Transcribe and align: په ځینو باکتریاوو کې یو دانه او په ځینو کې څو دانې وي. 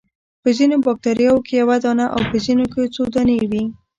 په 0.41 0.49
ځینو 0.57 0.75
باکتریاوو 0.85 1.45
کې 1.45 1.53
یو 1.61 1.69
دانه 1.83 2.05
او 2.15 2.21
په 2.29 2.37
ځینو 2.45 2.65
کې 2.73 2.91
څو 2.95 3.03
دانې 3.15 3.37
وي. 3.51 3.63